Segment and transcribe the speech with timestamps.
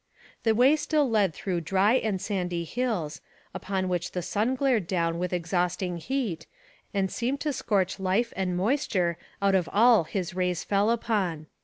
[0.41, 3.21] The way still led through dry and sandy hills,
[3.53, 6.47] upon which the sun glared down with exhausting heat,
[6.91, 11.45] and seemed to scorch life and moisture out of all his rays fell upon.